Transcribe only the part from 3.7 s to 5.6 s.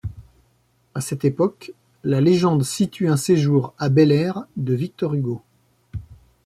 à Bel-Air de Victor Hugo.